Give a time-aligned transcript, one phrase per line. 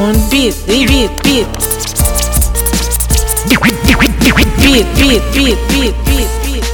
[0.00, 1.48] On beat, и beat, beat.
[3.50, 5.58] Beat, beat, beat, beat, beat.
[5.76, 6.64] beat.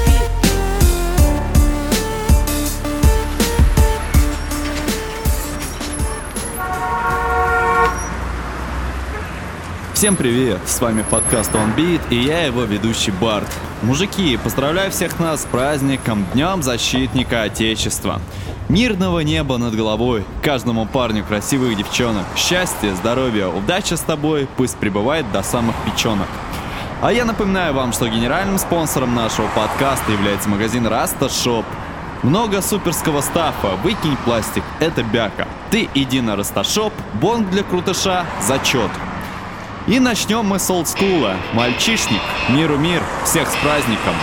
[9.94, 10.58] Всем привет!
[10.66, 13.48] С вами подкаст On Beat и я его ведущий Барт.
[13.80, 18.20] Мужики, поздравляю всех нас с праздником Днем Защитника Отечества.
[18.74, 25.30] Мирного неба над головой, каждому парню красивых девчонок, счастья, здоровья, удача с тобой пусть пребывает
[25.30, 26.26] до самых печенок.
[27.00, 31.64] А я напоминаю вам, что генеральным спонсором нашего подкаста является магазин Раста Шоп.
[32.24, 35.46] Много суперского стафа, выкинь пластик, это бяка.
[35.70, 38.90] Ты иди на Расташоп, бонг для крутыша, зачет.
[39.86, 41.36] И начнем мы с олдскула.
[41.52, 44.14] Мальчишник, миру мир, всех с праздником.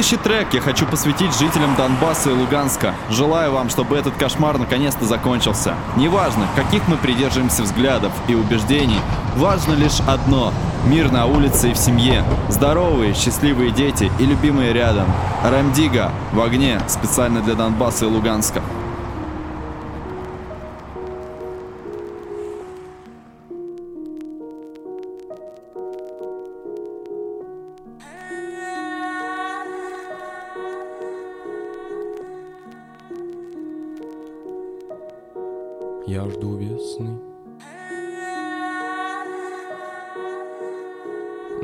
[0.00, 2.94] Следующий трек я хочу посвятить жителям Донбасса и Луганска.
[3.10, 5.74] Желаю вам, чтобы этот кошмар наконец-то закончился.
[5.94, 8.98] Неважно, каких мы придерживаемся взглядов и убеждений,
[9.36, 10.54] важно лишь одно–
[10.86, 15.04] мир на улице и в семье, здоровые, счастливые дети и любимые рядом.
[15.44, 18.62] Рамдига в огне специально для Донбасса и Луганска.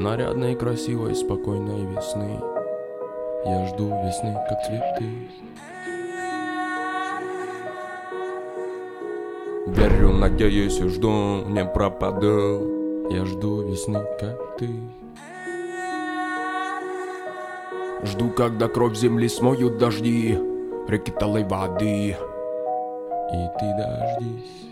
[0.06, 2.40] Нарядной, красивой, спокойной весны.
[3.44, 5.28] Я жду весны, как цветы.
[9.66, 13.10] Верю, надеюсь и жду, не пропаду.
[13.10, 14.80] Я жду весны, как ты.
[18.04, 20.38] Жду, когда кровь земли смоют дожди
[20.86, 22.10] Реки талой воды.
[22.10, 24.65] И ты дождись.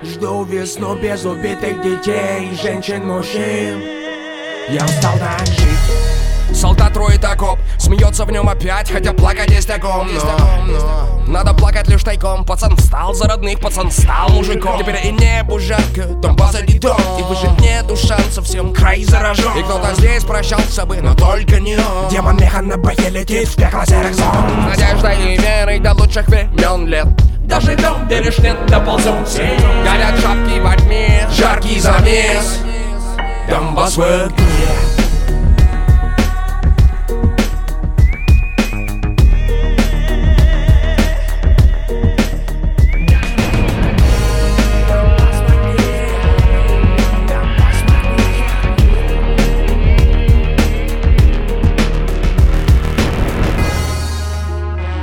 [0.00, 3.82] Жду весну без убитых детей, женщин, мужчин.
[4.68, 6.56] Я устал так жить.
[6.56, 11.52] Солдат роет окоп, смеется в нем опять, хотя плакать есть о ком, но, но Надо
[11.52, 14.78] плакать лишь тайком, пацан встал за родных, пацан стал мужиком.
[14.78, 16.96] Теперь и небу жарко, дом позади дом.
[17.18, 19.58] И выжить нету шансов, всем край заражен.
[19.58, 22.08] И кто-то здесь прощался бы, но только не он.
[22.08, 24.68] Демон меха на бое летит в пекло серых зон.
[24.68, 27.08] Надеждой и верой до лучших времен лет
[27.48, 32.60] Даже дом веришь нет, доползут все Горят шапки во тьме, жаркий замес.
[33.48, 34.97] Донбасс в огне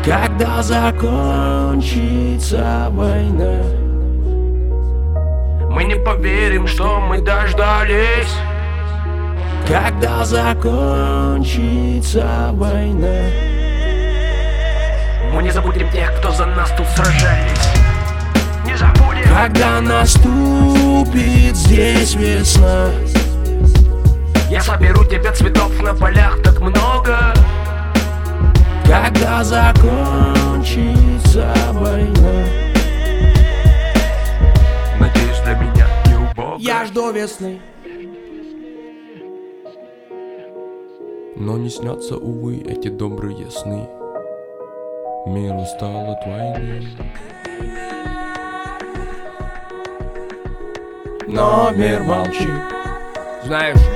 [0.05, 3.63] Когда закончится война
[5.71, 8.35] Мы не поверим, что мы дождались.
[9.67, 13.31] Когда закончится война
[15.33, 17.69] Мы не забудем тех, кто за нас тут сражались.
[18.63, 19.27] Не забудем.
[19.27, 22.91] Когда наступит здесь весна
[24.51, 27.33] Я соберу тебе цветов на полях так много
[28.87, 32.45] Когда закончится война?
[34.99, 37.59] Надеюсь, для меня не убого Я жду весны.
[41.35, 43.89] Но не снятся, увы, эти добрые сны.
[45.25, 46.87] Мир устал от войны
[51.27, 52.47] Но мир молчит.
[53.43, 53.94] Знаешь,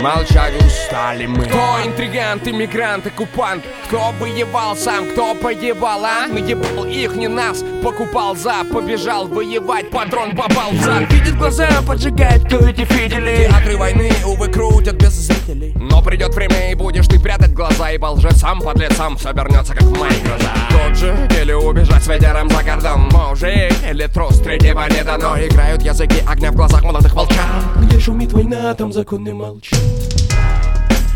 [0.00, 1.44] молчать устали мы.
[1.44, 3.64] Кто интригант, иммигрант, оккупант?
[3.86, 6.26] Кто воевал сам, кто погибал, а?
[6.26, 11.12] Наебал их, не нас, покупал за Побежал воевать, патрон попал в зад.
[11.12, 13.48] Видит глаза, поджигает, кто эти фидели.
[13.48, 15.74] Театры войны, увы, крутят без зрителей.
[15.76, 19.98] Но придет время и будешь ты прятать глаза Ибо лжецам, подлецам все обернется, как в
[19.98, 25.04] моих глазах Тот же, или убежать с ветером за кордон Мужик, или трус, третьего не
[25.04, 27.38] дано Играют языки огня в глазах молодых волчат
[27.76, 29.89] Где шумит война, там законы молчат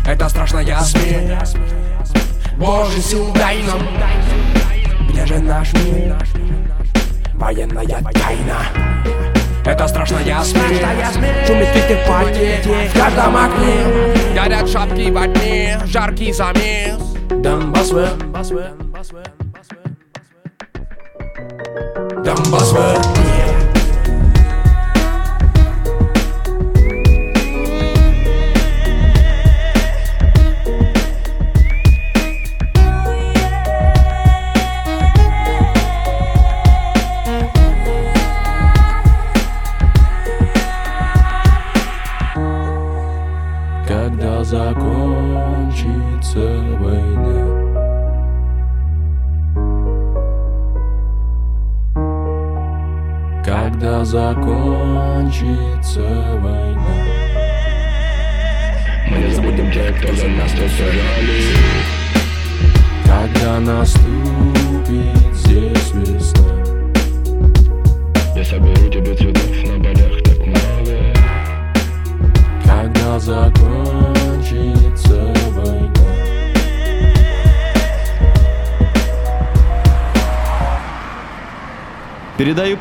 [0.05, 1.57] Это страшная смерть
[2.57, 3.79] Боже, сил дай нам.
[5.09, 6.15] Где же наш мир?
[7.33, 8.59] Военная тайна.
[9.65, 10.79] Это страшная смерть
[11.47, 14.35] Шумит в пакете В каждом окне.
[14.35, 16.99] Горят шапки во тьме, жаркий замес.
[17.29, 18.07] Донбасс в
[22.23, 22.71] Донбасс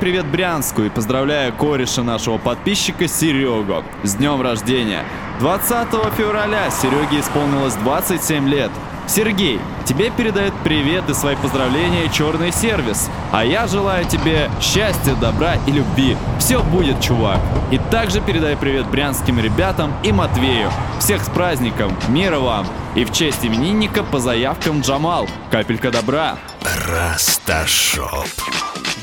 [0.04, 5.02] привет Брянску и поздравляю кореша нашего подписчика Серегу с днем рождения.
[5.40, 8.70] 20 февраля Сереге исполнилось 27 лет.
[9.06, 13.08] Сергей, тебе передает привет и свои поздравления Черный сервис.
[13.32, 16.18] А я желаю тебе счастья, добра и любви.
[16.38, 17.40] Все будет, чувак.
[17.70, 20.70] И также передай привет брянским ребятам и Матвею.
[21.00, 22.66] Всех с праздником, мира вам.
[22.94, 25.26] И в честь именинника по заявкам Джамал.
[25.50, 26.36] Капелька добра.
[26.90, 28.28] Расташоп.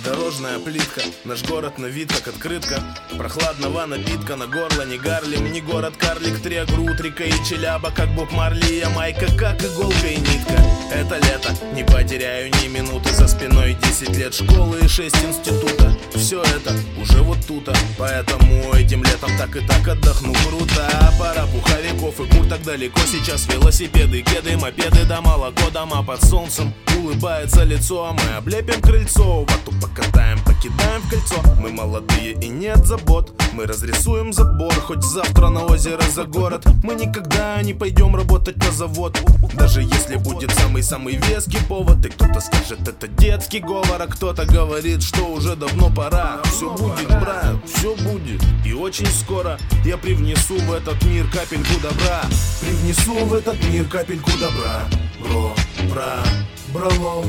[0.04, 2.82] Дорожная плитка, наш город на вид как открытка.
[3.18, 8.32] Прохладного напитка на горло не Гарлем, не город Карлик Трегру, Утрика и Челяба Как Боб
[8.32, 10.64] Марли, я майка, как иголка и нитка.
[10.92, 13.14] Это лето, не потеряю ни минуты.
[13.14, 15.96] За спиной 10 лет школы и 6 института.
[16.16, 20.34] Все это уже вот тут, поэтому этим летом так и так отдохну.
[20.48, 23.00] Круто Пара пуховиков и курток далеко.
[23.02, 26.74] Сейчас велосипеды, кеды, мопеды, да молоко, дома под солнцем.
[26.98, 29.42] Улыбается лицо, а мы облепим крыльцо.
[29.42, 31.36] Вату покатаем, покидаем в кольцо.
[31.60, 33.34] Мы молодые и нет забот.
[33.54, 36.66] Мы разрисуем забор, хоть завтра на озеро за город.
[36.84, 39.20] Мы никогда не пойдем работать на завод.
[39.54, 45.04] Даже если будет самый-самый веский повод И кто-то скажет, это детский говор А кто-то говорит,
[45.04, 46.42] что уже давно пора.
[46.46, 48.42] Все будет, брат, все будет.
[48.66, 52.22] И очень скоро я привнесу в этот мир капельку добра.
[52.62, 54.88] Привнесу в этот мир капельку добра
[55.20, 55.54] Бро,
[55.90, 56.24] бра,
[56.74, 57.26] Браво,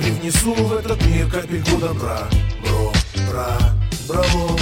[0.00, 2.28] И внесу в этот мир капельку добра.
[2.62, 2.92] Бро,
[3.28, 3.58] бра,
[4.08, 4.56] браво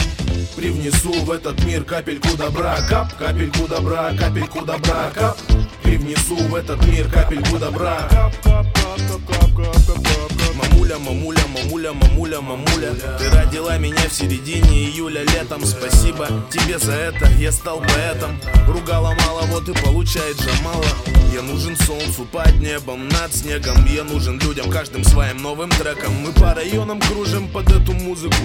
[0.56, 2.76] Привнесу в этот мир капельку добра.
[2.88, 5.10] Кап, капельку добра, капельку добра.
[5.12, 5.36] Кап,
[5.82, 8.08] привнесу в этот мир капельку добра.
[8.10, 10.33] Кап, кап, кап, кап, кап, кап, кап, кап.
[10.56, 12.94] Мамуля, мамуля, мамуля, мамуля, мамуля.
[13.18, 15.64] Ты родила меня в середине июля летом.
[15.64, 18.38] Спасибо тебе за это, я стал поэтом.
[18.68, 20.84] Ругала мало, вот и получает же мало.
[21.32, 23.84] Я нужен солнцу под небом, над снегом.
[23.86, 26.14] Я нужен людям каждым своим новым треком.
[26.14, 28.36] Мы по районам кружим под эту музыку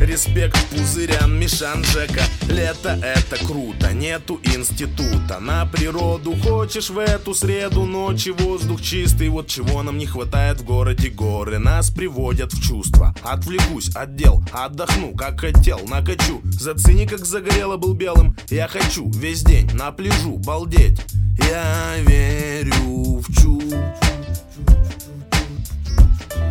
[0.00, 2.22] Респект пузырян, Мишан, Жека.
[2.48, 5.40] Лето это круто, нету института.
[5.40, 10.64] На природу хочешь в эту среду Ночи воздух чистый, вот чего нам не хватает в
[10.64, 11.58] городе Горы.
[11.58, 13.14] Нас приводят в чувство.
[13.22, 18.36] Отвлекусь от дел, отдохну, как хотел Накачу, зацени, как загорело был белым.
[18.50, 21.00] Я хочу весь день на пляжу балдеть.
[21.38, 23.60] Я верю в чу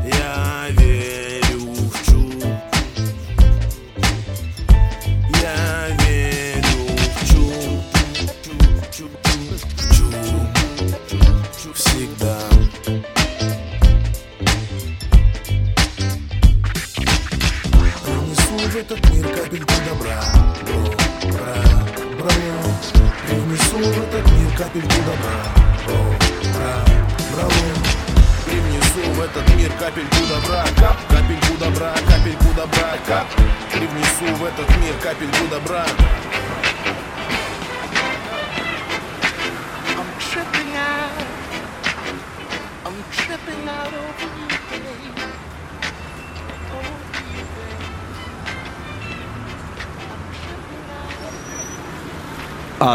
[0.04, 1.25] Я верю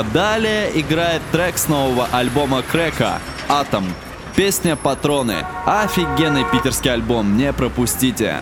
[0.01, 3.19] А далее играет трек с нового альбома Крека
[3.51, 3.85] «Атом».
[4.35, 5.45] Песня «Патроны».
[5.67, 8.41] Офигенный питерский альбом, не пропустите.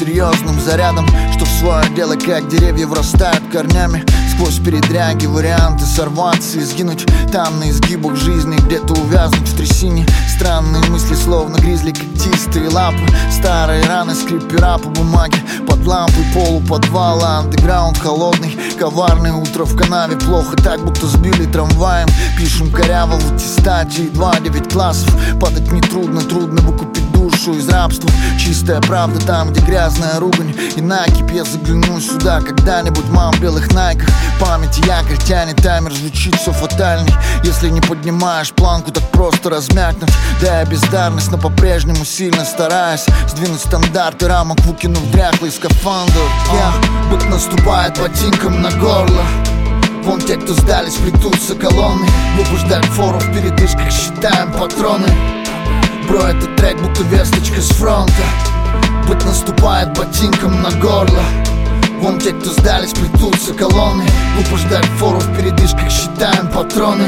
[0.00, 4.04] Серьезным зарядом Что в свое дело, как деревья врастают корнями.
[4.32, 7.04] Сквозь передряги, варианты сорваться и сгинуть.
[7.30, 10.06] Там на изгибах жизни где-то увязнуть в трясине.
[10.34, 13.06] Странные мысли, словно гризли когтистые лапы.
[13.30, 15.38] Старые раны, скрип пера по бумаге.
[15.68, 18.56] Под лампой полу подвала, андеграунд холодный.
[18.78, 22.08] Коварное утро в канаве, плохо так, будто сбили трамваем.
[22.38, 25.14] Пишем коряво в аттестате, едва девять классов.
[25.38, 26.99] Падать нетрудно, трудно выкупить
[27.40, 28.10] душу из рабства.
[28.38, 30.54] Чистая правда там, где грязная ругань.
[30.76, 32.40] И накипь я загляну сюда.
[32.40, 34.08] Когда-нибудь Мам в белых найках.
[34.40, 37.12] Памяти якорь тянет, таймер звучит все фатальный
[37.44, 40.10] Если не поднимаешь планку, так просто размякнуть.
[40.40, 43.04] Да я бездарность, но по-прежнему сильно стараюсь.
[43.28, 46.20] Сдвинуть стандарты рамок, выкинув дряхлый скафандр.
[46.52, 46.72] Я,
[47.10, 49.22] будто наступает ботинком на горло.
[50.04, 52.06] Вон те, кто сдались, плетутся колонны.
[52.36, 55.06] Глупо ждать фору в передышках, считаем патроны
[56.10, 58.12] Бро, этот трек будто весточка с фронта.
[59.06, 61.22] Быт наступает ботинком на горло.
[62.00, 64.04] Вон те, кто сдались, плетутся колонны.
[64.34, 64.58] Глупо
[64.98, 67.06] фору в передышках, считаем патроны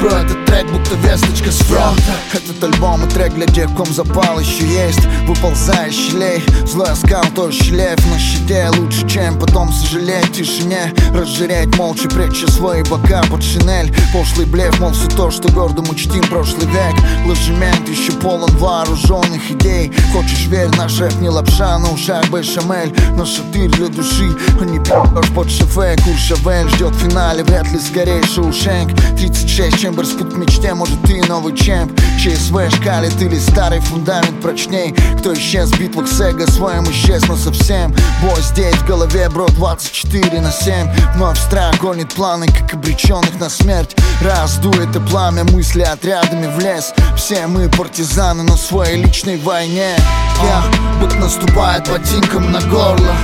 [0.00, 2.14] Бро, этот трек будто весточка с фронта.
[2.32, 5.04] Этот альбом и трек для тех, ком запал еще есть.
[5.26, 8.70] Выползая из щелей, злой оскал, то шлейф на щите.
[8.78, 10.94] Лучше, чем потом сожалеть в тишине.
[11.12, 13.94] Разжиреть молча, пряча свои бока под шинель.
[14.14, 16.94] Пошлый блеф, мол, все то, что гордо мы чтим прошлый век.
[17.26, 19.92] Ложемент еще полон вооруженных идей.
[20.14, 24.78] Хочешь верь, наш рэп не лапша, на ушах бешамель Но шатырь для души, а не
[24.78, 25.96] пи***ш под шофе.
[26.02, 28.92] Куршавель ждет в финале, вряд ли скорее Шоушенк.
[29.18, 31.98] 36 Чемберс путь к мечте, может ты новый чемп.
[32.16, 34.94] ЧСВ шкалит или старый фундамент прочней?
[35.18, 36.16] Кто исчез в битвах с
[36.54, 37.92] своим исчез, но совсем.
[38.22, 43.50] Бой здесь в голове, бро, 24 на 7 Вновь страх гонит планы, как обреченных на
[43.50, 43.96] смерть.
[44.22, 46.94] Раздует и пламя мысли отрядами в лес.
[47.16, 49.96] Все мы партизаны на своей личной войне.
[50.44, 50.62] Я,
[51.00, 53.14] будто наступает ботинком на горло.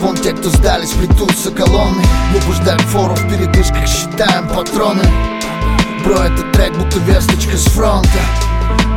[0.00, 2.02] Вон те, кто сдались, плетутся колонны.
[2.32, 5.35] Глупо ждать фору в передышках, считаем патроны
[6.06, 8.08] Бро, этот трек будто весточка с фронта.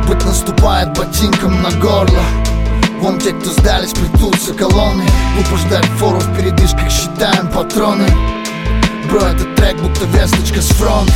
[0.06, 2.22] Быт наступает ботинком на горло.
[3.00, 5.02] Вон те, кто сдались, плетутся колонны.
[5.34, 8.06] Глупо ждать фору в передышках, считаем патроны.
[9.10, 11.12] Бро, этот трек будто весточка с фронта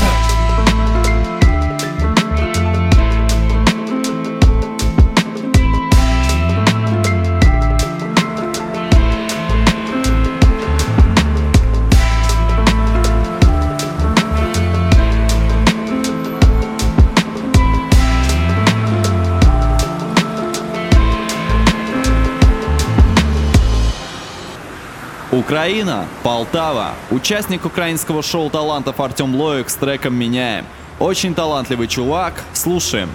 [25.38, 26.94] Украина, Полтава.
[27.10, 30.64] Участник украинского шоу талантов Артем Лоек с треком «Меняем».
[31.00, 32.44] Очень талантливый чувак.
[32.52, 33.10] Слушаем.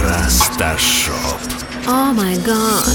[0.00, 1.40] Расташоп.
[1.88, 2.86] О май гад.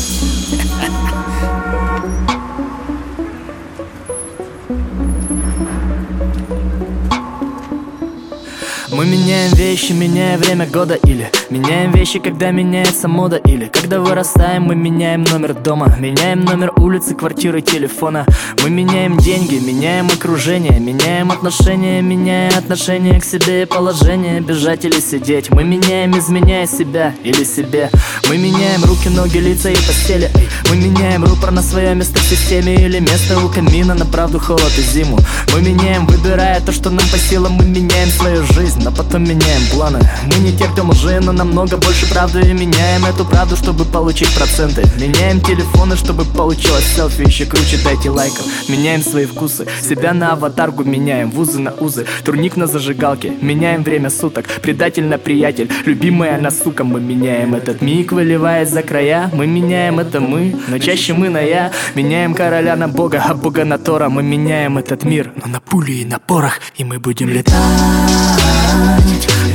[9.01, 14.61] Мы меняем вещи, меняя время года или Меняем вещи, когда меняется мода или Когда вырастаем,
[14.61, 18.27] мы меняем номер дома Меняем номер улицы, квартиры, телефона.
[18.61, 24.99] Мы меняем деньги, меняем окружение Меняем отношения, меняя отношение к себе и положение Бежать или
[24.99, 25.49] сидеть.
[25.49, 27.89] Мы меняем, изменяя себя или себе.
[28.29, 32.23] Мы меняем руки, ноги, лица и постели Эй, Мы меняем рупор на свое место в
[32.23, 35.17] системе Или место у камина на правду, холод и зиму.
[35.55, 37.53] Мы меняем, выбирая то, что нам по силам.
[37.53, 39.99] Мы меняем свою жизнь, но потом меняем планы.
[40.25, 44.33] Мы не те, кто лжи, но намного больше правды И меняем эту правду, чтобы получить
[44.35, 44.83] проценты.
[44.99, 48.45] Меняем телефоны, чтобы получилось селфи Еще круче дайте лайков.
[48.69, 53.33] Меняем свои вкусы Себя на аватарку меняем Вузы на узы Турник на зажигалке.
[53.41, 58.83] Меняем время суток Предатель на приятель Любимая на сука Мы меняем этот миг Выливает за
[58.83, 59.29] края.
[59.33, 63.65] Мы меняем это мы Но чаще мы на я Меняем короля на бога А бога
[63.65, 64.09] на Тора.
[64.09, 67.53] Мы меняем этот мир Но на пули и на порох И мы будем летать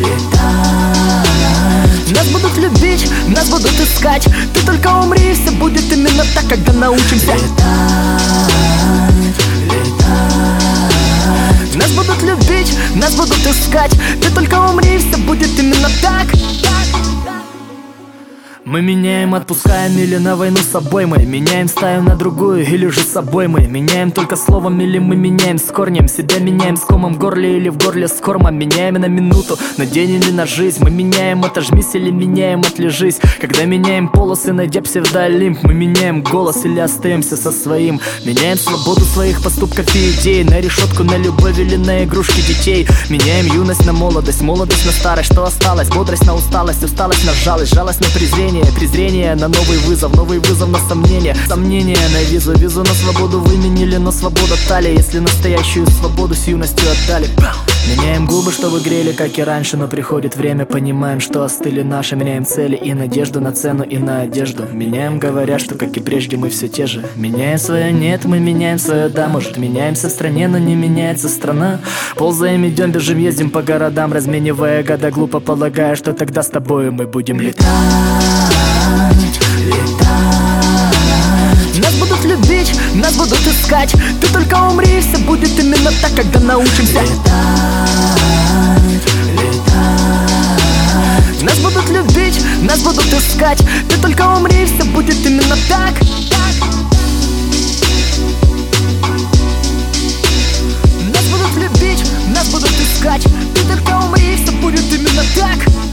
[0.07, 1.27] летать
[2.15, 4.27] Нас будут любить, нас будут искать.
[4.55, 7.35] Ты только умри, все будет именно так, когда научимся.
[7.35, 7.51] Летать,
[9.65, 10.67] летать
[11.75, 13.93] Нас будут любить, нас будут искать.
[14.23, 16.27] Ты только умри, все будет именно так
[18.67, 21.19] мы меняем, отпускаем или на войну с собой мы.
[21.19, 23.61] Меняем, ставим на другую или же с собой мы.
[23.69, 26.09] Меняем только словом или мы меняем с корнем.
[26.09, 28.59] Себя меняем с комом в горле или в горле с кормом.
[28.59, 30.83] Меняем на минуту, на день или на жизнь.
[30.83, 33.21] Мы меняем, отожмись или меняем, отлежись.
[33.41, 38.01] Когда меняем полосы, найдя псевдолимп Мы меняем голос или остаемся со своим.
[38.25, 40.43] Меняем свободу своих поступков и идей.
[40.43, 42.89] На решетку, на любовь или на игрушки детей.
[43.11, 45.33] Меняем юность на молодость, молодость на старость.
[45.33, 45.89] Что осталось?
[45.89, 47.73] Бодрость на усталость, усталость на жалость.
[47.73, 52.53] Жалость на презрение презрение Презрение на новый вызов, новый вызов на сомнение Сомнение на визу,
[52.53, 57.29] визу на свободу выменили, но свобода талия Если настоящую свободу с юностью отдали
[57.89, 62.45] Меняем губы, чтобы грели, как и раньше Но приходит время, понимаем, что остыли наши Меняем
[62.45, 64.65] цели и надежду на цену и на одежду.
[64.73, 67.05] Меняем, говоря, что как и прежде мы все те же.
[67.15, 71.81] Меняем свое нет, мы меняем свое да Может меняемся в стране, но не меняется страна.
[72.17, 77.07] Ползаем, идем, бежим, ездим по городам Разменивая года, глупо полагая, что тогда с тобой мы
[77.07, 77.67] будем летать
[79.13, 80.06] Летать
[82.97, 83.93] нас будут искать.
[84.21, 87.01] Ты только умри, все будет именно так, когда научимся.
[91.43, 93.59] Нас будут любить, нас будут искать.
[93.89, 95.95] Ты только умри, все будет именно так.
[101.13, 102.05] Нас будут любить,
[102.35, 103.23] нас будут искать.
[103.55, 105.86] Ты только умри, все будет именно так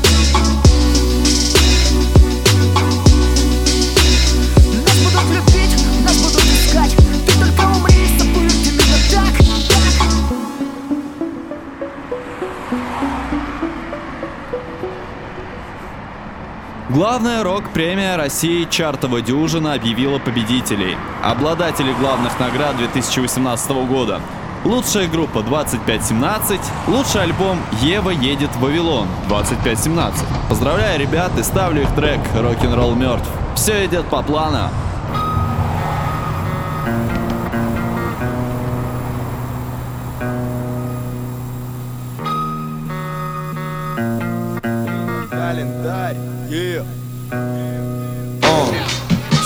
[16.94, 20.96] Главная рок-премия России «Чартова дюжина» объявила победителей.
[21.24, 24.22] Обладатели главных наград 2018 года.
[24.64, 30.24] Лучшая группа 2517, лучший альбом «Ева едет в Вавилон» 2517.
[30.50, 33.28] Поздравляю ребят и ставлю их трек «Рок-н-ролл мертв».
[33.56, 34.70] Все идет по плану.
[40.24, 40.53] Календарь,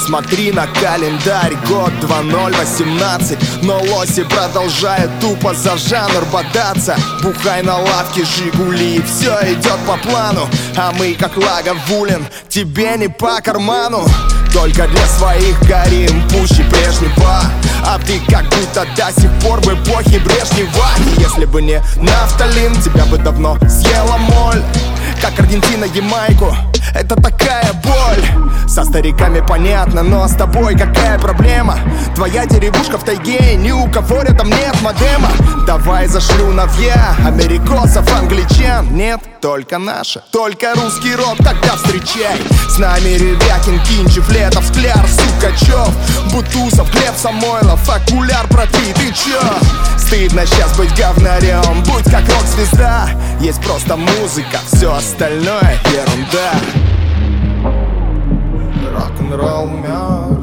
[0.08, 6.96] Смотри на календарь, год 2018 Но лоси продолжают тупо за жанр бодаться.
[7.22, 10.48] Бухай на лавке Жигули, все идет по плану.
[10.78, 14.06] А мы как Лаговулин, тебе не по карману.
[14.54, 17.42] Только для своих горим пуще прежнего.
[17.86, 20.88] А ты как будто до сих пор в эпохе Брежнева.
[21.18, 24.64] Если бы не нафталин, тебя бы давно съела моль.
[25.22, 26.56] Как Аргентина Ямайку,
[26.98, 28.68] это такая боль.
[28.68, 31.78] Со стариками понятно, но с тобой какая проблема?
[32.16, 35.30] Твоя деревушка в тайге, ни у кого рядом нет модема.
[35.66, 38.94] Давай зашлю навья, америкосов, англичан.
[38.96, 42.38] Нет, только наша, только русский рок тогда встречай.
[42.70, 45.90] С нами Ревякин, Кинчев, Летов, Скляр, Сукачев
[46.32, 49.42] Бутусов, Глеб Самойлов, окуляр протри, ты чё?
[49.98, 53.10] Стыдно сейчас быть говнарем, будь как рок-звезда.
[53.40, 56.54] Есть просто музыка, все остальное ерунда.
[58.94, 60.37] Рок-н-ролл мертв,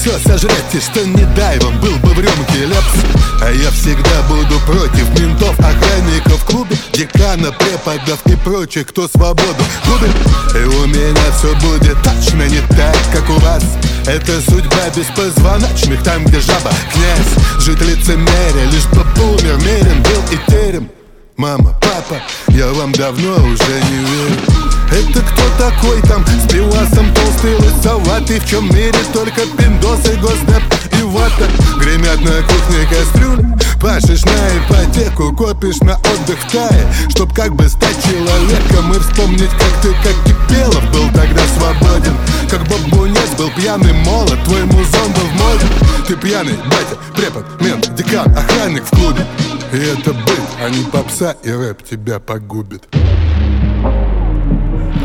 [0.00, 3.04] Все сожрете, что не дай вам, был бы в рюмке ляпс
[3.42, 9.62] А я всегда буду против ментов, охранников в клубе Декана, преподов и прочих, кто свободу
[9.84, 10.16] губит.
[10.54, 13.62] И у меня все будет точно не так, как у вас.
[14.06, 17.62] Это судьба беспозвоночных, там где жаба князь.
[17.62, 20.88] Жить лицемерие, лишь бы умер, мерен был и терем.
[21.36, 26.24] Мама, папа, я вам давно уже не верю Это кто такой там?
[26.26, 28.40] С пивасом толстый лысоватый.
[28.40, 30.62] В чем мире только пиндосы, госдеп
[30.98, 31.48] и вата
[31.78, 33.46] Гремят на кухне кастрюли
[33.80, 36.92] Пашешь на ипотеку, копишь на отдых в Тае.
[37.08, 42.14] Чтоб как бы стать человеком и вспомнить, как ты, как Кипелов был тогда свободен.
[42.50, 45.66] Как Бабунец был пьяный молод, твой музон был в моде.
[46.06, 49.24] Ты пьяный, батя, препод, мент, декан, охранник в клубе.
[49.72, 52.82] И это быт, а не попса и рэп тебя погубит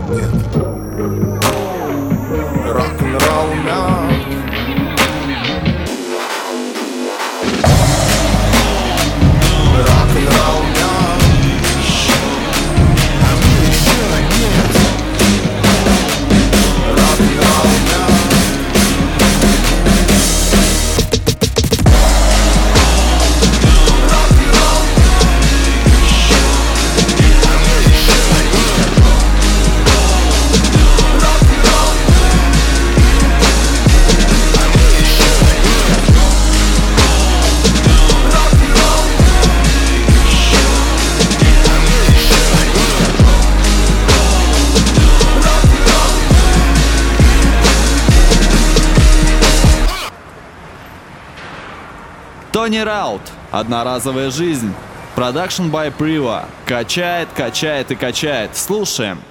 [52.60, 53.22] Ronnie Раут.
[53.52, 54.74] Одноразовая жизнь.
[55.16, 56.44] Production by Priva.
[56.66, 58.58] Качает, качает и качает.
[58.58, 59.22] Слушаем.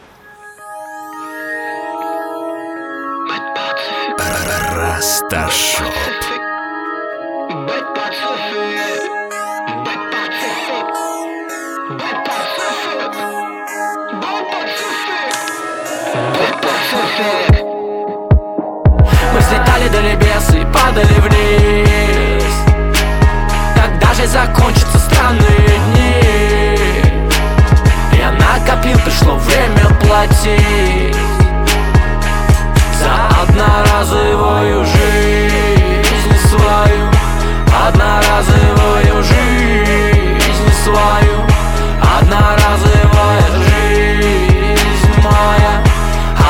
[4.75, 6.18] Расташоп.
[30.49, 31.17] Платить
[32.93, 37.11] За одноразовую жизнь свою
[37.87, 41.45] Одноразовую жизнь свою
[42.19, 45.83] Одноразовая жизнь моя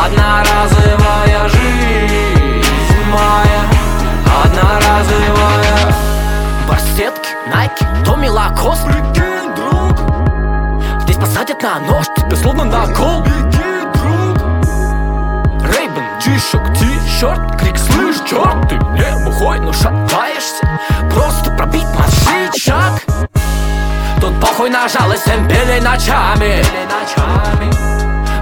[0.04, 3.62] Одноразовая жизнь моя
[4.44, 5.94] Одноразовая.
[6.68, 9.98] Барсетки, Найки, Томми Лакост Прикинь, друг.
[11.02, 13.17] Здесь посадят на нож, тебе словно на кол
[24.68, 26.62] Тут похуй на жалость, всем пели ночами.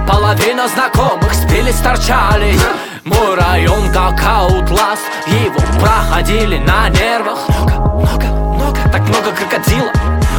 [0.07, 2.61] Половина знакомых спились, торчались
[3.03, 7.39] Мой район как аутласт Его проходили на нервах.
[7.49, 9.91] Много, много, много, так много крокодила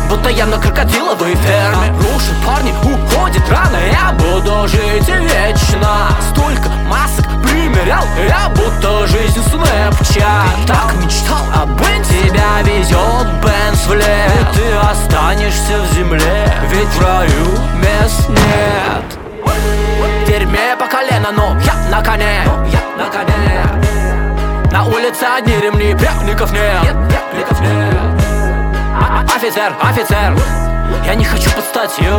[0.09, 3.79] Будто я на крокодиловой ферме Рушит парни, уходит рано.
[3.93, 6.09] Я буду жить вечно.
[6.31, 14.33] Столько масок примерял Я будто жизнь снэпчат Так мечтал об Тебя везет Бенс в лес
[14.33, 19.19] И ты останешься в земле Ведь в раю мест нет.
[19.45, 22.43] В дерьме по колено, но я на коне.
[22.73, 24.73] Я на коне.
[24.73, 26.83] На улице одни ремни, пряников нет.
[26.83, 26.97] Нет
[27.51, 27.98] А- а-
[29.41, 30.37] Офицер, офицер.
[31.07, 32.13] Я не хочу под статью.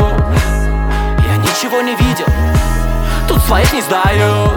[1.27, 2.25] Я ничего не видел.
[3.27, 4.53] Тут своих не сдают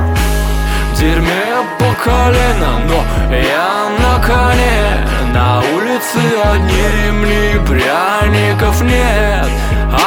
[0.92, 1.42] В дерьме
[1.80, 3.02] по колено, но
[3.34, 5.04] я на коне.
[5.34, 9.48] На улице одни ремни, пряников нет.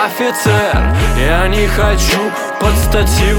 [0.05, 3.37] Офицер, я не хочу под статью.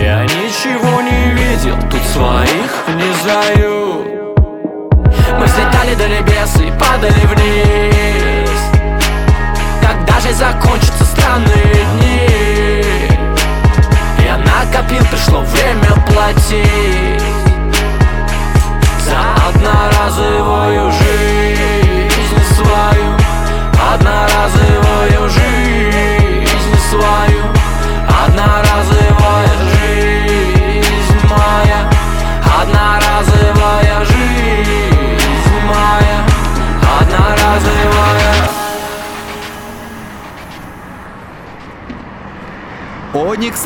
[0.00, 4.04] Я ничего не видел, тут своих не сдаю
[5.38, 7.95] Мы взлетали до небес и падали вниз
[10.36, 13.08] закончатся странные дни.
[14.22, 17.15] Я накопил, пришло время платить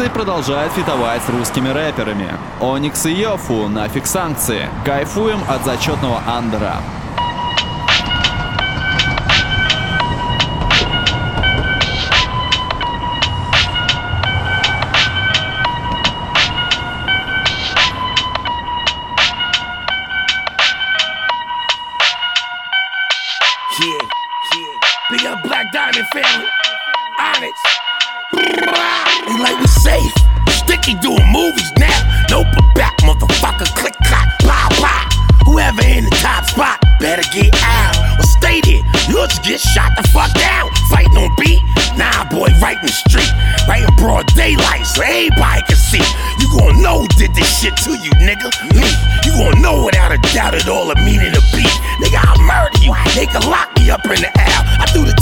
[0.01, 2.31] Ониксы продолжают фитовать с русскими рэперами.
[2.59, 4.71] Оникс и Йофу, нафиг санкции.
[4.83, 6.77] Кайфуем от зачетного андера.
[29.91, 30.15] Safe.
[30.63, 31.99] Sticky doing movies now.
[32.31, 33.67] Nope, back, motherfucker.
[33.75, 35.03] Click, clack, blah, blah.
[35.47, 38.85] Whoever in the top spot better get out or stay there.
[39.09, 40.71] You'll just get shot the fuck down.
[40.91, 41.63] Fighting on beat.
[41.99, 43.33] Nah, boy, right in the street.
[43.67, 46.05] Right in broad daylight so everybody can see.
[46.39, 48.49] You gon' know who did this shit to you, nigga.
[48.77, 48.87] Me.
[49.27, 51.75] You gon' know without a doubt at all the meaning of beat.
[51.99, 52.95] Nigga, I'll murder you.
[53.19, 54.59] They can lock me up in the air.
[54.79, 55.17] I do the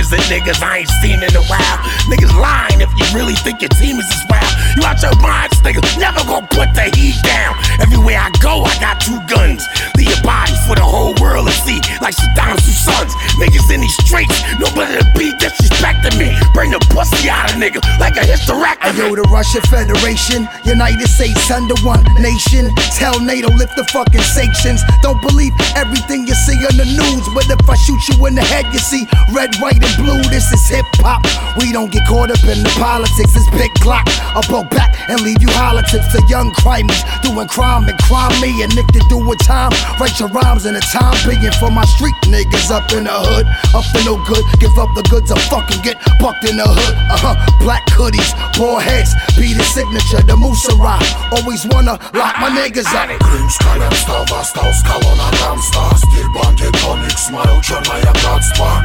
[0.00, 1.78] time visit niggas I ain't seen in a while.
[2.08, 4.52] Niggas lying if you really think your team is as wild.
[4.76, 5.82] You out your minds, nigga.
[5.98, 7.56] Never gonna put the heat down.
[7.80, 9.66] Everywhere I go, I got two guns.
[9.96, 11.80] Leave your body for the whole world to see.
[12.00, 13.12] Like Saddam's two sons.
[13.36, 16.32] Niggas in these streets, nobody to be disrespecting me.
[16.54, 18.96] Bring the pussy out of nigga like a hysterectomy.
[18.96, 22.72] Yo, the Russian Federation, United States under one nation.
[22.96, 24.82] Tell NATO lift the fucking sanctions.
[25.02, 28.44] Don't believe everything you see on the news, but if I shoot you in the
[28.44, 31.22] head, you see red, white, and and blue, this is hip hop.
[31.58, 34.06] We don't get caught up in the politics, it's big clock.
[34.34, 38.34] I'll pull back and leave you holler tips to young crimeys doing crime and crime
[38.40, 38.62] me.
[38.62, 41.84] And Nick to do with time, write your rhymes in the time being for my
[41.96, 43.46] street niggas up in the hood.
[43.74, 46.94] Up for no good, give up the goods or fucking get bucked in the hood.
[47.10, 51.02] Uh huh, black hoodies, bald heads, be the signature, the Musarat.
[51.32, 53.08] Always wanna lock my niggas up.
[53.20, 54.24] Krymska lemsta,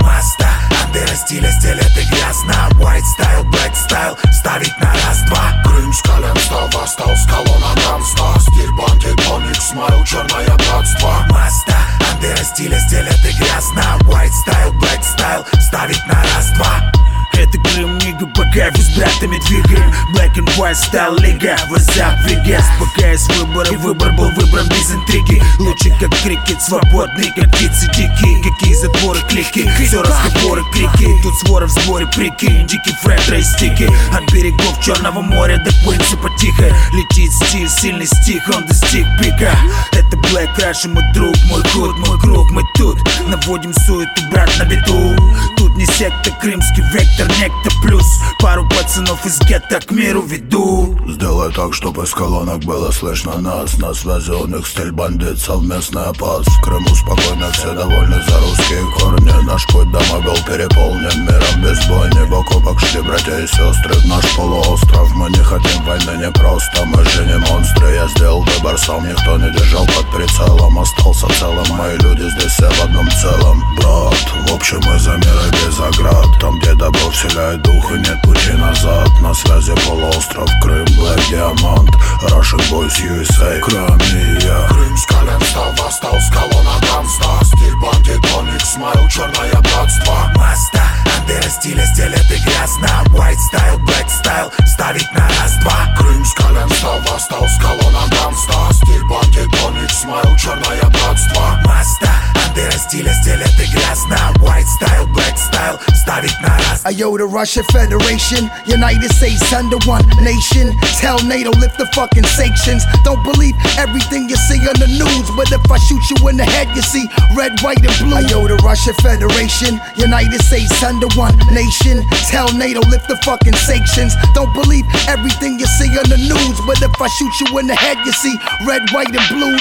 [0.06, 0.55] wasta.
[0.95, 2.53] Андера стиля стелет и грязно.
[2.79, 5.62] White style, black style, ставить на раз-два.
[5.65, 11.25] Крымская стал восстал с колонна Ганста Стиль бандит, тоник, смайл, черное братство.
[11.29, 11.75] Маста,
[12.12, 13.84] андера стиля стелет и грязно.
[14.03, 17.05] White style, black style, ставить на раз-два
[17.38, 19.91] это Крым, нига, кайфу с братами двигаем.
[20.13, 25.41] Black and white стал лига, WhatsApp, Vegas Пока есть выборы, выбор был выбран без интриги.
[25.60, 28.41] Лучше как крикет, свободный, как птицы дикие.
[28.41, 34.32] Какие затворы, клики, все разговоры, крики Тут свора в сборе, прикинь, дикий фред, рейстики От
[34.32, 36.74] берегов Черного моря до Куинса потихо.
[36.93, 39.58] Летит стиль, сильный стих, он достиг пика.
[39.91, 44.63] Это Black Rush, мой друг, мой худ, мой круг, мы тут Наводим суету, брат, на
[44.63, 45.15] беду
[45.58, 48.06] Тут не секта, крымский вектор, некто плюс.
[48.40, 50.98] Пару пацанов из гетто к миру веду.
[51.08, 53.78] Сделай так, чтобы из колонок было слышно нас.
[53.78, 58.84] На связи у них стиль бандит, совместный опас В Крыму спокойно, все довольны за русские
[58.98, 59.46] корни.
[59.46, 62.30] Наш путь домой был переполнен миром без бойни.
[62.30, 63.94] Бок о бок шли братья и сестры.
[63.94, 65.14] В наш полуостров.
[65.16, 67.94] Мы не хотим войны не просто, мы же не монстры.
[67.94, 68.46] Я сделал
[68.78, 73.64] сам, никто не держал под прицелом Остался целым, мои люди здесь все в одном целом.
[73.76, 74.14] Брат,
[74.48, 76.28] в общем мы за мир и без оград.
[76.40, 79.10] Там где добро вселяет дух и нет пути назад.
[79.22, 81.90] На связи полуостров Крым, Black Diamond
[82.30, 84.68] Russian Boys USA Кроме я.
[84.68, 90.32] Крымская стал восстал с колонна Ганста Стиль бандит, тоник, смайл, черное братство.
[90.36, 90.84] Маста,
[91.25, 97.46] андера стиля стелет и грязно White style, black style, ставить на раз-два Крымская стал восстал
[97.46, 102.11] с колонна Ганста Стиль бандит, тоник, смайл, черное братство Маста,
[102.46, 107.64] андера стиля стелет и грязно White style, black style, ставить на раз Ayo, the Russian
[107.70, 110.73] Federation, United States under one nation.
[110.99, 112.85] Tell NATO, lift the fucking sanctions.
[113.05, 116.44] Don't believe everything you see on the news, but if I shoot you in the
[116.44, 118.16] head, you see red, white, and blue.
[118.16, 122.03] Ayo, the Russian Federation, United States under one nation.
[122.31, 124.14] Tell NATO, lift the fucking sanctions.
[124.35, 127.75] Don't believe everything you see on the news, but if I shoot you in the
[127.75, 129.57] head, you see red, white, and blue.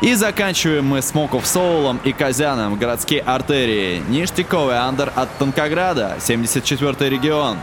[0.00, 4.02] И заканчиваем мы Смоков Соулом и Казяном, городские артерии.
[4.06, 7.56] Ништяковый андер от Танкограда, 74 регион.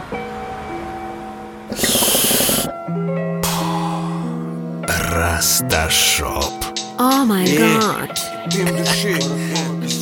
[5.56, 6.66] Расташоп
[7.00, 8.12] Oh my god.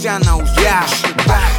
[0.04, 0.84] Козян Ауя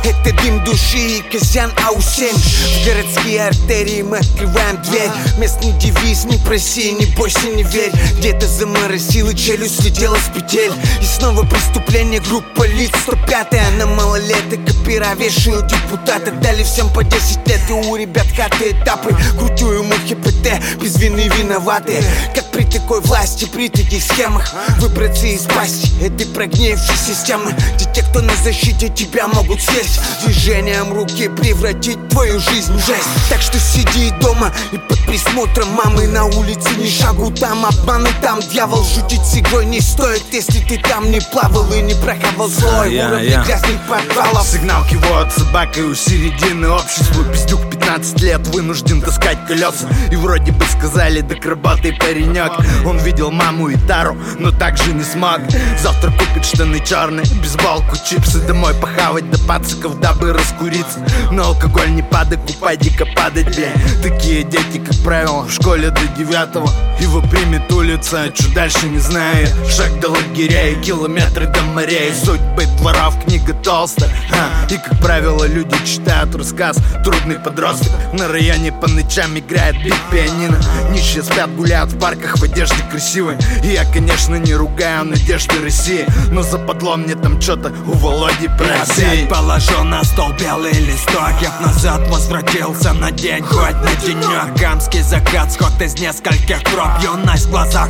[0.04, 5.10] Это дым души Козян Ау-7 В городские артерии мы открываем дверь.
[5.40, 7.92] Местный девиз не проси, не бойся, не верь.
[8.20, 10.72] Где-то заморосила челюсть, слетела с петель.
[11.02, 12.92] И снова преступление, группа лиц.
[13.02, 16.32] 105 На малолеток опера вешают депутата.
[16.32, 19.16] Дали всем по 10 лет и у ребят хаты этапы.
[19.40, 22.04] Крутю ему ХПТ, без вины виноваты.
[22.36, 24.54] Как при такой власти, при таких схемах.
[24.78, 27.52] Выбраться из пасти этой прогнившей системы.
[27.76, 33.08] Где те, кто на защите тебя могут съесть Движением руки превратить твою жизнь в жесть.
[33.30, 38.40] Так что сиди дома и под присмотром мамы На улице ни шагу там, обману там.
[38.42, 42.50] Дьявол шутить с игрой не стоит Если ты там не плавал и не прохавал.
[42.50, 43.44] Слой Я, Уровни я.
[43.44, 47.24] грязных подвалов Сигналки вот собакой у середины общества.
[47.26, 49.88] Пиздюк 15 лет вынужден таскать колеса.
[50.10, 52.52] И вроде бы сказали, да крабатый паренек
[52.84, 55.40] Он видел маму и Тару, но так же не смог.
[55.80, 58.40] Завтра купит штаны черные, бейсболку, чипсы.
[58.48, 61.00] Домой похавать до пациков, дабы раскуриться.
[61.32, 63.72] На алкоголь не падай, купай, дико падать, блин
[64.02, 66.70] Такие дети, как правило, в школе до девятого.
[67.00, 73.22] Его примет улица, чуть дальше не знаю Шаг до лагерей, километры до морей Судьбы дворов,
[73.26, 76.78] книга толстая а, И, как правило, люди читают рассказ.
[77.04, 77.75] Трудный подросток
[78.14, 80.58] на районе по ночам играет бит пианино.
[80.92, 83.36] Нищие спят, гуляют в парках в одежде красивой.
[83.64, 89.30] И я, конечно, не ругаю надежды России Но западло мне там что-то у Володи просить
[89.30, 91.32] Положил на стол белый листок.
[91.42, 96.90] Я б назад возвратился на день, хоть на денек Камский закат, сход из нескольких троп
[97.02, 97.90] Юность в глазах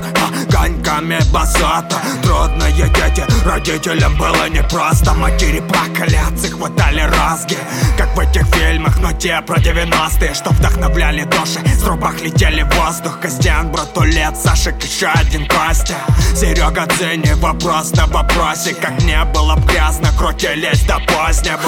[0.50, 2.02] огоньками басота.
[2.24, 5.14] Трудные дети, родителям было непросто.
[5.14, 6.20] Матери плакали,
[6.50, 7.58] хватали розги
[7.98, 13.20] Как в этих фильмах, но те про 90-е, что вдохновляли души С трубах летели воздух
[13.20, 15.96] Костян, братулет, Сашек, еще один Костя.
[16.34, 18.74] Серега, Дзенни, вопрос на вопросе.
[18.74, 21.60] Как не было б грязно, крутились до позднего.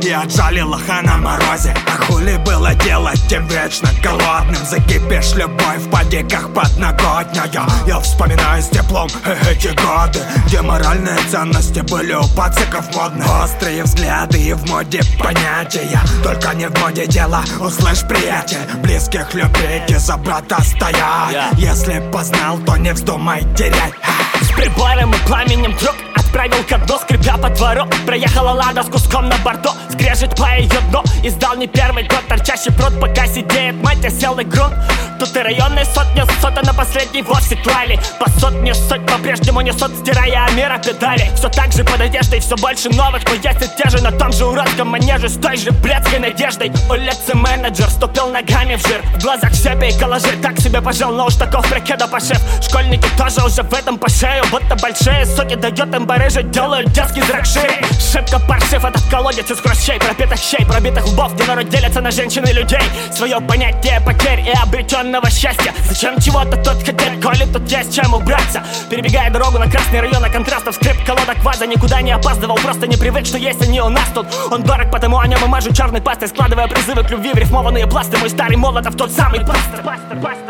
[0.00, 1.74] И отжали лоха на морозе.
[1.86, 4.64] А хули было делать тем вечно голодным?
[4.64, 9.08] Закипишь любовь в подиках подноготняя Я вспоминаю с теплом
[9.50, 16.00] эти годы Где моральные ценности были у пациков модны Острые взгляды и в моде понятия.
[16.22, 18.58] Только не в моде дело, услышь, приятель.
[18.82, 21.52] Близких любить и за брата стоять.
[21.54, 23.94] Если познал, то не вздумай терять.
[24.40, 25.94] С прибором и пламенем друг
[26.28, 29.70] Отправил дну, скрипя по двору Проехала лада с куском на борту.
[29.90, 32.20] Скрежет по ее дну Издал не первый год.
[32.28, 34.74] Торчащий пруд Пока сидеет мать, я сел на грунт.
[35.18, 40.48] Тут и районные сотни сота на последней вовсе клали По сотне соть по-прежнему несут Стирая
[40.52, 44.00] мира педали Все так же под одеждой, все больше новых Но есть те же.
[44.00, 46.70] На том же уродском манеже С той же блядской надеждой.
[46.88, 49.02] Улицы менеджер ступил ногами в жир.
[49.16, 53.44] В глазах щепи и коллажи Так себе пожал, но уж таков прокеда пошив Школьники тоже
[53.44, 57.80] уже в этом по шею Будто большие соки дает им барыжи Делают детский зрак шире
[58.00, 62.44] Шибко паршив этот колодец из хрущей Пропитых щей, пробитых лбов Где народ делится на женщин
[62.44, 62.82] и людей.
[63.12, 65.72] Свое понятие потерь и обретенного счастья.
[65.88, 68.62] Зачем чего-то тут хотеть, коли тут есть чем убраться?
[68.90, 72.96] Перебегая дорогу на красный район, на контрастов скрип колодок ваза Никуда не опаздывал, просто не
[72.96, 74.26] привык, что есть они у нас тут.
[74.50, 77.86] Он дорог, потому о нем и мажу черной пастой Складывая призывы к любви в рифмованные
[77.86, 78.16] пласты.
[78.18, 79.84] Мой старый молотов тот самый пастор.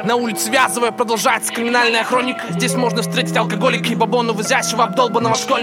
[0.05, 2.41] На улице Вязовая продолжается криминальная хроника.
[2.51, 5.58] Здесь можно встретить алкоголика и бабону возящего обдолбанного школьника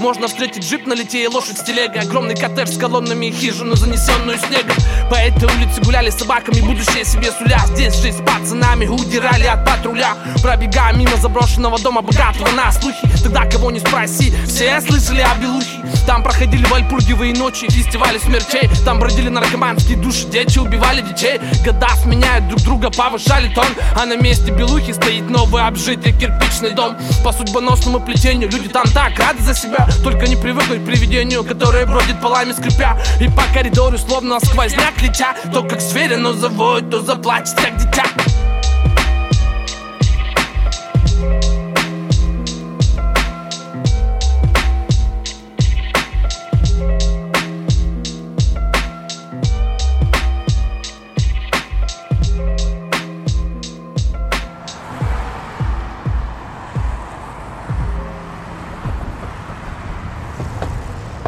[0.00, 2.00] Можно встретить джип на лите и лошадь с телегой.
[2.00, 4.76] Огромный коттедж с колоннами и хижину, занесенную снегом.
[5.10, 7.60] По этой улице гуляли собаками, будущее себе суля.
[7.66, 10.14] Здесь жизнь с пацанами удирали от патруля.
[10.42, 13.08] Пробегая мимо заброшенного дома богатого на слухи.
[13.22, 15.86] Тогда кого не спроси, все слышали о Белухе.
[16.06, 21.40] Там проходили вальпургивые ночи, фестивали смертей Там бродили наркоманские души, дети убивали детей.
[21.64, 23.66] Года сменяют друг друга, повышали тон.
[23.96, 26.96] А на месте Белухи стоит новый обжитый кирпичный дом.
[27.24, 29.86] По судьбоносному плетению люди там так рады за себя.
[30.02, 32.98] Только не привыкнуть к привидению, которое бродит полами скрипя.
[33.20, 35.34] И по коридору словно сквозняк летя.
[35.52, 38.04] То как зверь, но завоет, то заплачет, как дитя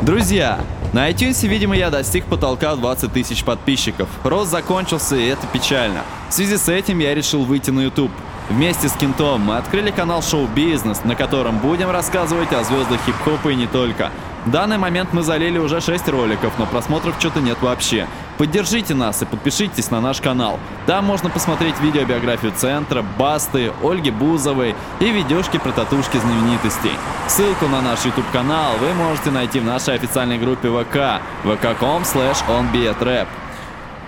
[0.08, 0.60] Друзья,
[0.94, 4.08] на iTunes, видимо, я достиг потолка 20 тысяч подписчиков.
[4.24, 6.00] Рост закончился, и это печально.
[6.30, 8.10] В связи с этим я решил выйти на YouTube.
[8.48, 13.50] Вместе с Кентом мы открыли канал Шоу Бизнес, на котором будем рассказывать о звездах хип-хопа
[13.50, 14.10] и не только.
[14.46, 18.06] В данный момент мы залили уже 6 роликов, но просмотров что-то нет вообще.
[18.38, 20.60] Поддержите нас и подпишитесь на наш канал.
[20.86, 26.92] Там можно посмотреть видеобиографию Центра, Басты, Ольги Бузовой и видюшки про татушки знаменитостей.
[27.26, 33.26] Ссылку на наш YouTube канал вы можете найти в нашей официальной группе ВК vk.com slash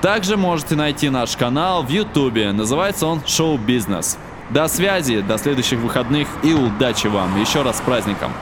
[0.01, 4.16] Также можете найти наш канал в YouTube, называется он Шоу Бизнес.
[4.51, 7.41] До связи, до следующих выходных и удачи вам.
[7.41, 8.33] Еще раз с праздником.